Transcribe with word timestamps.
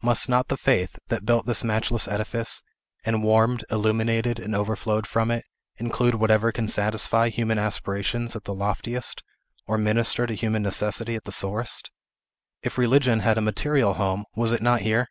Must 0.00 0.30
not 0.30 0.48
the 0.48 0.56
faith, 0.56 0.98
that 1.08 1.26
built 1.26 1.44
this 1.44 1.62
matchless 1.62 2.08
edifice, 2.08 2.62
and 3.04 3.22
warmed, 3.22 3.66
illuminated, 3.70 4.38
and 4.38 4.56
overflowed 4.56 5.06
from 5.06 5.30
it, 5.30 5.44
include 5.76 6.14
whatever 6.14 6.50
can 6.52 6.66
satisfy 6.66 7.28
human 7.28 7.58
aspirations 7.58 8.34
at 8.34 8.44
the 8.44 8.54
loftiest, 8.54 9.22
or 9.66 9.76
minister 9.76 10.26
to 10.26 10.32
human 10.32 10.62
necessity 10.62 11.16
at 11.16 11.24
the 11.24 11.32
sorest? 11.32 11.90
If 12.62 12.78
Religion 12.78 13.20
had 13.20 13.36
a 13.36 13.42
material 13.42 13.92
home, 13.92 14.24
was 14.34 14.54
it 14.54 14.62
not 14.62 14.80
here? 14.80 15.06